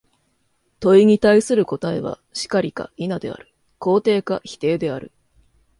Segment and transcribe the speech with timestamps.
[0.79, 5.11] 問に対する答は、「然り」か「否」である、肯定か否定である。